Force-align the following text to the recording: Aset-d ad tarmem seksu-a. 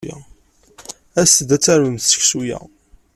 Aset-d 1.21 1.49
ad 1.55 1.61
tarmem 1.63 1.97
seksu-a. 1.99 2.59